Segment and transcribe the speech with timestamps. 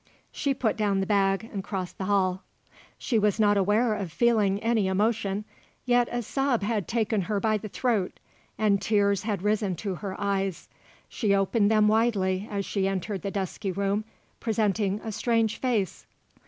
[0.31, 2.41] She put down the bag and crossed the hall.
[2.97, 5.45] She was not aware of feeling any emotion;
[5.85, 8.19] yet a sob had taken her by the throat
[8.57, 10.67] and tears had risen to her eyes;
[11.07, 14.03] she opened them widely as she entered the dusky room,
[14.39, 16.07] presenting a strange face.